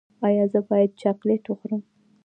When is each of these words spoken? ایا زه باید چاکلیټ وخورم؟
ایا 0.27 0.45
زه 0.53 0.59
باید 0.69 0.91
چاکلیټ 1.01 1.43
وخورم؟ 1.47 1.81